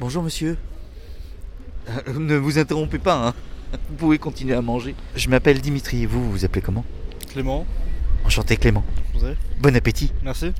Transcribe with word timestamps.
Bonjour 0.00 0.22
monsieur. 0.22 0.56
Euh, 1.88 2.18
ne 2.18 2.36
vous 2.36 2.58
interrompez 2.58 2.98
pas, 2.98 3.28
hein. 3.28 3.34
Vous 3.90 3.96
pouvez 3.96 4.18
continuer 4.18 4.54
à 4.54 4.62
manger. 4.62 4.94
Je 5.16 5.28
m'appelle 5.28 5.60
Dimitri, 5.60 6.06
vous, 6.06 6.22
vous 6.24 6.30
vous 6.30 6.44
appelez 6.44 6.62
comment? 6.62 6.84
Clément, 7.30 7.66
Enchanté 8.24 8.56
Clément. 8.56 8.84
vous 9.14 9.24
avez 9.24 9.36
Bon 9.60 9.74
appétit. 9.74 10.12
Merci. 10.22 10.52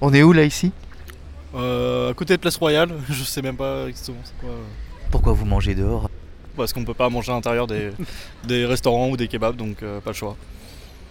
On 0.00 0.12
est 0.12 0.22
où 0.22 0.32
là 0.32 0.44
ici? 0.44 0.72
Euh, 1.54 2.10
à 2.10 2.14
côté 2.14 2.34
de 2.36 2.40
Place 2.40 2.56
Royale, 2.56 2.90
je 3.10 3.22
sais 3.24 3.42
même 3.42 3.56
pas 3.56 3.86
exactement 3.88 4.18
c'est 4.24 4.34
quoi. 4.40 4.50
euh, 4.50 4.62
Pourquoi 5.10 5.32
vous 5.32 5.44
mangez 5.44 5.74
dehors? 5.74 6.10
Parce 6.56 6.72
qu'on 6.72 6.84
peut 6.84 6.94
pas 6.94 7.08
manger 7.08 7.30
à 7.32 7.36
l'intérieur 7.36 7.66
des, 7.66 7.90
des 8.46 8.66
restaurants 8.66 9.08
ou 9.10 9.16
des 9.16 9.28
kebabs, 9.28 9.56
donc 9.56 9.82
euh, 9.82 10.00
pas 10.00 10.10
le 10.10 10.16
choix. 10.16 10.36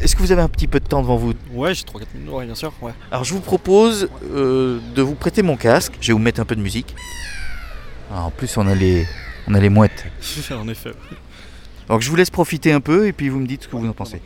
Est-ce 0.00 0.16
que 0.16 0.20
vous 0.22 0.32
avez 0.32 0.42
un 0.42 0.48
petit 0.48 0.66
peu 0.66 0.80
de 0.80 0.86
temps 0.86 1.00
devant 1.02 1.16
vous? 1.16 1.32
Ouais, 1.52 1.74
j'ai 1.74 1.84
3-4 1.84 2.00
minutes, 2.14 2.30
ouais, 2.30 2.44
bien 2.46 2.54
sûr, 2.54 2.72
ouais. 2.82 2.92
Alors 3.10 3.24
je 3.24 3.32
vous 3.34 3.40
propose 3.40 4.08
euh, 4.32 4.78
de 4.94 5.02
vous 5.02 5.14
prêter 5.14 5.42
mon 5.42 5.56
casque. 5.56 5.94
Je 6.00 6.08
vais 6.08 6.12
vous 6.12 6.18
mettre 6.18 6.40
un 6.40 6.44
peu 6.44 6.56
de 6.56 6.62
musique. 6.62 6.94
Ah, 8.14 8.24
en 8.24 8.30
plus 8.30 8.54
on 8.58 8.66
a 8.66 8.74
les, 8.74 9.06
on 9.48 9.54
a 9.54 9.60
les 9.60 9.70
mouettes. 9.70 10.04
en 10.50 10.68
effet. 10.68 10.92
Donc 11.88 12.02
je 12.02 12.10
vous 12.10 12.16
laisse 12.16 12.30
profiter 12.30 12.70
un 12.72 12.80
peu 12.80 13.06
et 13.06 13.12
puis 13.12 13.30
vous 13.30 13.40
me 13.40 13.46
dites 13.46 13.62
ce 13.62 13.68
que 13.68 13.76
vous 13.76 13.88
en 13.88 13.94
pensez. 13.94 14.20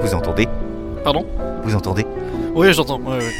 Vous 0.00 0.14
entendez? 0.14 0.46
Pardon? 1.02 1.26
Vous 1.64 1.74
entendez? 1.74 2.06
Oui, 2.54 2.72
j'entends, 2.72 3.00
ouais, 3.00 3.18
ouais. 3.18 3.32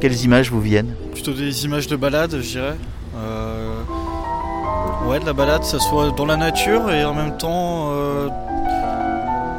Quelles 0.00 0.20
images 0.22 0.50
vous 0.50 0.60
viennent? 0.60 0.94
Plutôt 1.12 1.32
des 1.32 1.64
images 1.64 1.88
de 1.88 1.96
balade, 1.96 2.36
je 2.40 2.50
dirais. 2.50 2.76
Euh, 3.16 3.51
Ouais, 5.06 5.18
de 5.20 5.26
la 5.26 5.32
balade, 5.32 5.64
ça 5.64 5.78
soit 5.78 6.10
dans 6.12 6.24
la 6.26 6.36
nature 6.36 6.90
et 6.90 7.04
en 7.04 7.14
même 7.14 7.36
temps. 7.36 7.90
euh, 7.92 8.28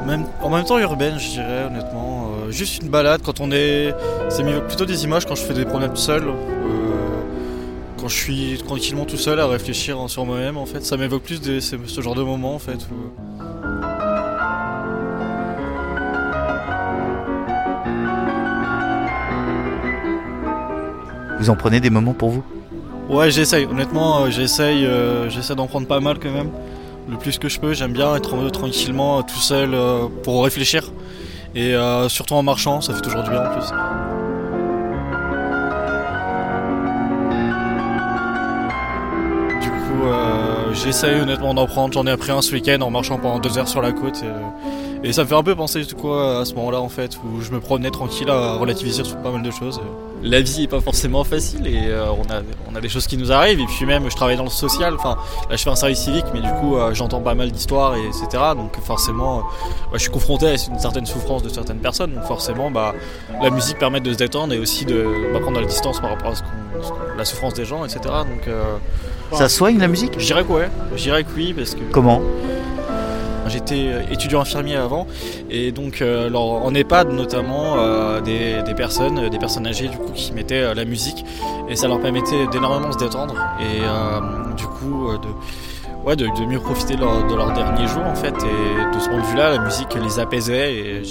Même, 0.06 0.26
en 0.42 0.50
même 0.50 0.66
temps 0.66 0.80
urbaine, 0.80 1.18
je 1.18 1.30
dirais, 1.30 1.64
honnêtement. 1.68 2.28
Euh, 2.48 2.52
juste 2.52 2.82
une 2.82 2.90
balade 2.90 3.22
quand 3.24 3.40
on 3.40 3.52
est. 3.52 3.94
C'est 4.30 4.44
plutôt 4.68 4.86
des 4.86 5.04
images 5.06 5.26
quand 5.26 5.36
je 5.36 5.44
fais 5.44 5.54
des 5.54 5.66
promenades 5.66 5.96
seul. 5.98 6.24
euh, 6.28 6.34
Quand 8.00 8.08
je 8.10 8.16
suis 8.18 8.58
tranquillement 8.66 9.06
tout 9.06 9.18
seul 9.18 9.40
à 9.40 9.48
réfléchir 9.48 9.98
sur 10.08 10.26
moi-même, 10.26 10.58
en 10.58 10.66
fait. 10.66 10.84
Ça 10.84 10.98
m'évoque 10.98 11.24
plus 11.24 11.40
ce 11.42 12.02
genre 12.02 12.16
de 12.16 12.24
moment, 12.24 12.56
en 12.56 12.60
fait. 12.60 12.80
où- 12.92 14.14
Vous 21.40 21.50
en 21.50 21.56
prenez 21.56 21.80
des 21.80 21.90
moments 21.90 22.14
pour 22.14 22.30
vous? 22.30 22.44
Ouais, 23.10 23.30
j'essaye. 23.32 23.66
Honnêtement, 23.66 24.24
euh, 24.24 24.30
j'essaye, 24.30 24.86
euh, 24.86 25.30
j'essaie 25.30 25.56
d'en 25.56 25.68
prendre 25.68 25.88
pas 25.88 26.00
mal 26.00 26.20
quand 26.20 26.32
même. 26.32 26.50
Le 27.10 27.18
plus 27.18 27.38
que 27.38 27.50
je 27.50 27.60
peux. 27.60 27.74
J'aime 27.74 27.92
bien 27.92 28.16
être 28.16 28.50
tranquillement 28.50 29.20
euh, 29.20 29.22
tout 29.22 29.40
seul 29.40 29.76
pour 30.24 30.44
réfléchir. 30.44 30.92
Et 31.56 31.76
surtout 32.08 32.34
en 32.34 32.44
marchant, 32.44 32.82
ça 32.82 32.94
fait 32.94 33.02
toujours 33.02 33.22
du 33.22 33.30
bien 33.30 33.42
en 33.42 33.54
plus. 33.54 33.68
Du 39.62 39.70
coup, 39.70 40.74
j'essaye 40.74 41.20
honnêtement 41.20 41.54
d'en 41.54 41.68
prendre. 41.68 41.94
J'en 41.94 42.08
ai 42.08 42.12
appris 42.12 42.32
un 42.32 42.42
ce 42.42 42.54
week-end 42.54 42.82
en 42.82 42.90
marchant 42.90 43.20
pendant 43.20 43.40
deux 43.40 43.58
heures 43.58 43.68
sur 43.68 43.82
la 43.82 43.92
côte. 43.92 44.24
Et, 44.24 44.32
et 45.04 45.12
ça 45.14 45.24
me 45.24 45.28
fait 45.28 45.36
un 45.36 45.44
peu 45.44 45.56
penser 45.56 45.84
du 45.84 45.94
coup 45.96 46.14
à 46.14 46.44
ce 46.46 46.54
moment-là 46.56 46.80
en 46.80 46.90
fait, 46.90 47.18
où 47.18 47.42
je 47.42 47.52
me 47.52 47.60
promenais 47.60 47.92
tranquille 47.92 48.30
à 48.30 48.54
relativiser 48.56 49.04
sur 49.04 49.18
pas 49.18 49.32
mal 49.32 49.42
de 49.44 49.52
choses. 49.52 49.82
La 50.26 50.40
vie 50.40 50.64
est 50.64 50.68
pas 50.68 50.80
forcément 50.80 51.26
facile 51.26 51.68
et 51.68 51.88
euh, 51.88 52.06
on, 52.12 52.22
a, 52.32 52.40
on 52.72 52.76
a 52.76 52.80
des 52.80 52.88
choses 52.88 53.08
qui 53.08 53.18
nous 53.18 53.34
arrivent. 53.34 53.60
Et 53.60 53.66
puis 53.66 53.86
même, 53.86 54.10
je 54.10 54.16
travaille 54.16 54.38
dans 54.38 54.46
le 54.46 54.50
social. 54.50 54.94
Enfin, 54.96 55.18
là, 55.50 55.58
je 55.58 55.62
fais 55.64 55.70
un 55.70 55.76
service 55.76 56.00
civique, 56.00 56.24
mais 56.34 56.40
du 56.40 56.48
coup, 56.62 56.78
euh, 56.78 56.94
j'entends 56.94 57.20
pas 57.20 57.36
mal 57.36 57.52
d'histoires, 57.52 57.96
et 57.98 58.06
etc. 58.08 58.42
Donc 58.56 58.80
forcément, 58.82 59.40
euh, 59.40 59.42
bah, 59.42 59.88
je 59.96 59.98
suis 59.98 60.10
confronté 60.12 60.48
à 60.48 60.52
une 60.52 60.80
certaine 60.80 61.06
souffrance 61.06 61.44
de 61.44 61.50
certaines 61.50 61.80
personnes. 61.80 62.14
Donc 62.14 62.24
forcément, 62.24 62.72
bah, 62.72 62.94
la 63.42 63.50
musique 63.50 63.78
permet 63.78 64.00
de 64.00 64.14
se 64.14 64.18
détendre 64.18 64.54
et 64.54 64.60
aussi 64.60 64.86
de 64.86 65.06
bah, 65.34 65.42
prendre 65.42 65.60
la 65.60 65.66
distance 65.68 66.00
par 66.00 66.12
rapport 66.12 66.32
à 66.32 66.36
ce 66.36 66.42
qu'on- 66.44 66.82
ce 66.84 66.90
qu'on- 66.90 67.18
la 67.18 67.26
souffrance 67.26 67.54
des 67.56 67.66
gens, 67.66 67.84
etc. 67.84 68.00
Donc 68.06 68.48
euh, 68.48 68.78
Ça 69.34 69.50
soigne 69.50 69.78
la 69.80 69.90
musique? 69.90 70.14
Je 70.20 70.26
dirais 70.26 70.46
que 70.46 70.54
ouais, 70.54 70.70
je 70.96 71.02
dirais 71.04 71.24
que 71.26 71.32
oui, 71.36 71.52
parce 71.54 71.76
que 71.76 71.82
Comment? 71.92 72.22
J'étais 73.54 73.86
euh, 73.86 74.02
étudiant 74.12 74.42
infirmier 74.42 74.76
avant. 74.76 75.06
Et 75.52 75.72
donc 75.72 76.02
euh, 76.02 76.34
en 76.34 76.74
EHPAD 76.74 77.12
notamment 77.12 77.76
euh, 77.78 78.20
des, 78.20 78.74
personnes, 78.74 79.30
des 79.30 79.38
personnes 79.38 79.68
âgées 79.68 79.88
du 79.90 79.98
coup 79.98 80.12
qui 80.12 80.34
mettaient 80.34 80.74
la 80.74 80.86
musique. 80.86 81.24
Et 81.70 81.76
ça 81.76 81.88
leur 81.88 82.00
permettait 82.02 82.48
d'énormément 82.48 82.92
se 82.92 82.98
détendre 82.98 83.36
et 83.62 84.56
du 84.58 84.66
coup 84.66 85.08
de, 85.12 86.06
ouais, 86.06 86.16
de, 86.16 86.26
de 86.26 86.46
mieux 86.46 86.60
profiter 86.60 86.96
de 86.96 87.02
leur, 87.02 87.28
de 87.28 87.36
leur 87.36 87.54
dernier 87.54 87.88
jour 87.88 88.04
en 88.06 88.16
fait. 88.16 88.34
Et 88.34 88.96
de 88.96 89.00
ce 89.00 89.08
point 89.08 89.20
de 89.22 89.26
vue-là 89.26 89.52
la 89.52 89.60
musique 89.60 89.96
les 90.02 90.20
apaisait 90.20 90.74
et 90.76 91.02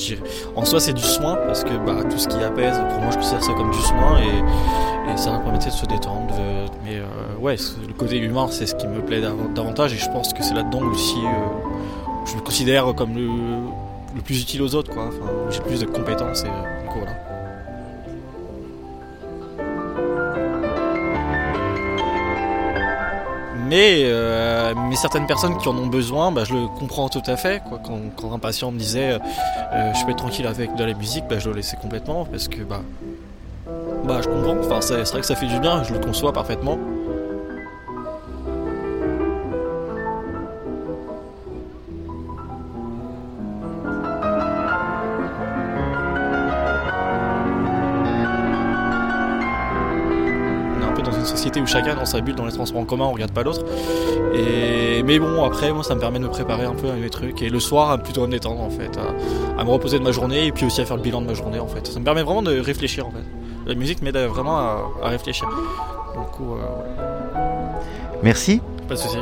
en 0.56 0.64
soi 0.64 0.80
c'est 0.80 0.92
du 0.92 1.02
soin 1.02 1.36
parce 1.46 1.62
que 1.64 1.70
bah, 1.86 2.02
tout 2.10 2.18
ce 2.18 2.26
qui 2.28 2.42
apaise 2.42 2.76
pour 2.90 3.00
moi 3.00 3.10
je 3.12 3.16
considère 3.18 3.42
ça 3.42 3.52
comme 3.54 3.70
du 3.70 3.78
soin 3.80 4.18
et, 4.18 5.16
ça 5.16 5.30
leur 5.30 5.42
permettait 5.42 5.68
de 5.68 5.74
se 5.74 5.84
détendre 5.84 6.34
mais 6.84 7.02
ouais 7.38 7.56
le 7.86 7.92
côté 7.92 8.16
humain 8.16 8.46
c'est 8.50 8.64
ce 8.64 8.74
qui 8.74 8.86
me 8.86 9.00
plaît 9.00 9.20
dav- 9.20 9.52
davantage 9.54 9.92
et 9.92 9.98
je 9.98 10.06
pense 10.06 10.32
que 10.32 10.42
c'est 10.42 10.54
là-dedans 10.54 10.80
aussi 10.90 11.18
je 12.26 12.36
me 12.36 12.40
considère 12.40 12.94
comme 12.94 13.14
le, 13.14 14.20
plus 14.22 14.42
utile 14.42 14.62
aux 14.62 14.74
autres, 14.74 14.92
quoi. 14.92 15.10
J'ai 15.50 15.60
plus 15.60 15.80
de 15.80 15.86
compétences 15.86 16.44
et 16.44 16.48
euh, 16.48 16.82
du 16.82 16.88
coup, 16.88 16.98
voilà. 16.98 17.12
Mais, 23.68 24.02
euh, 24.04 24.74
mais 24.90 24.96
certaines 24.96 25.26
personnes 25.26 25.56
qui 25.56 25.66
en 25.66 25.76
ont 25.76 25.86
besoin, 25.86 26.30
bah, 26.30 26.44
je 26.44 26.54
le 26.54 26.66
comprends 26.78 27.08
tout 27.08 27.22
à 27.26 27.36
fait. 27.36 27.62
Quand, 28.16 28.32
un 28.32 28.38
patient 28.38 28.70
me 28.70 28.78
disait 28.78 29.12
euh, 29.72 29.94
je 29.94 30.04
peux 30.04 30.10
être 30.10 30.18
tranquille 30.18 30.46
avec 30.46 30.74
de 30.74 30.84
la 30.84 30.92
musique, 30.92 31.24
bah, 31.28 31.38
je 31.38 31.48
le 31.48 31.56
laissais 31.56 31.78
complètement 31.80 32.26
parce 32.26 32.48
que 32.48 32.62
bah, 32.62 32.82
bah, 34.04 34.20
je 34.22 34.28
comprends. 34.28 34.56
Enfin, 34.60 34.80
c'est 34.82 35.02
vrai 35.02 35.20
que 35.20 35.26
ça 35.26 35.36
fait 35.36 35.46
du 35.46 35.58
bien, 35.58 35.82
je 35.84 35.94
le 35.94 36.00
conçois 36.00 36.34
parfaitement. 36.34 36.78
Société 51.32 51.60
où 51.60 51.66
chacun 51.66 51.94
dans 51.94 52.04
sa 52.04 52.20
bulle 52.20 52.34
dans 52.34 52.46
les 52.46 52.52
transports 52.52 52.80
en 52.80 52.84
commun, 52.84 53.04
on 53.06 53.12
regarde 53.12 53.32
pas 53.32 53.42
l'autre. 53.42 53.64
Et 54.34 55.02
mais 55.02 55.18
bon, 55.18 55.44
après, 55.44 55.72
moi, 55.72 55.82
ça 55.82 55.94
me 55.94 56.00
permet 56.00 56.18
de 56.20 56.24
me 56.24 56.30
préparer 56.30 56.64
un 56.64 56.74
peu 56.74 56.88
à 56.88 56.92
mes 56.94 57.10
trucs 57.10 57.42
et 57.42 57.48
le 57.50 57.58
soir, 57.60 57.90
à 57.90 57.98
plutôt 57.98 58.22
à 58.22 58.26
me 58.26 58.32
détendre 58.32 58.60
en 58.60 58.70
fait, 58.70 58.96
à, 58.96 59.60
à 59.60 59.64
me 59.64 59.70
reposer 59.70 59.98
de 59.98 60.04
ma 60.04 60.12
journée 60.12 60.46
et 60.46 60.52
puis 60.52 60.64
aussi 60.66 60.80
à 60.80 60.84
faire 60.84 60.96
le 60.96 61.02
bilan 61.02 61.20
de 61.22 61.26
ma 61.26 61.34
journée 61.34 61.58
en 61.58 61.66
fait. 61.66 61.86
Ça 61.86 61.98
me 61.98 62.04
permet 62.04 62.22
vraiment 62.22 62.42
de 62.42 62.58
réfléchir 62.60 63.06
en 63.06 63.10
fait. 63.10 63.24
La 63.66 63.74
musique 63.74 64.02
m'aide 64.02 64.16
vraiment 64.16 64.58
à, 64.58 64.90
à 65.02 65.08
réfléchir. 65.08 65.48
Du 65.48 66.26
coup, 66.36 66.54
euh. 66.54 67.38
Merci. 68.22 68.60
pas 68.88 68.94
de 68.94 68.98
soucis. 69.00 69.18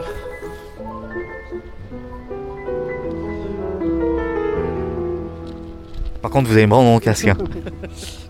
Par 6.23 6.31
contre, 6.31 6.49
vous 6.51 6.57
allez 6.57 6.67
me 6.67 6.75
rendre 6.75 6.91
mon 6.91 6.99
casque. 6.99 7.29
hein. 7.29 7.37